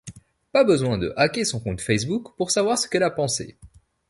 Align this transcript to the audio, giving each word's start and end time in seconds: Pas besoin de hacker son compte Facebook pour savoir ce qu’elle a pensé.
Pas 0.51 0.63
besoin 0.63 0.97
de 0.97 1.13
hacker 1.15 1.45
son 1.45 1.59
compte 1.59 1.79
Facebook 1.79 2.35
pour 2.35 2.49
savoir 2.49 2.75
ce 2.75 2.87
qu’elle 2.87 3.03
a 3.03 3.11
pensé. 3.11 3.59